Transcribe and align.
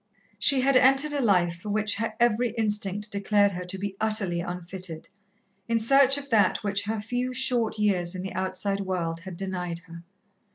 She 0.39 0.61
had 0.61 0.75
entered 0.75 1.13
a 1.13 1.21
life 1.21 1.57
for 1.57 1.69
which 1.69 1.97
her 1.97 2.15
every 2.19 2.55
instinct 2.57 3.11
declared 3.11 3.51
her 3.51 3.63
to 3.65 3.77
be 3.77 3.95
utterly 4.01 4.39
unfitted, 4.41 5.09
in 5.67 5.77
search 5.77 6.17
of 6.17 6.31
that 6.31 6.63
which 6.63 6.85
her 6.85 6.99
few 6.99 7.33
short 7.35 7.77
years 7.77 8.15
in 8.15 8.23
the 8.23 8.33
outside 8.33 8.79
world 8.79 9.19
had 9.19 9.37
denied 9.37 9.81
her. 9.85 10.03